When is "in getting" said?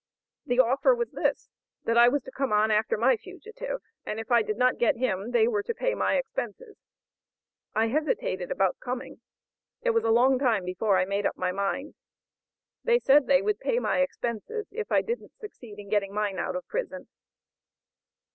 15.77-16.15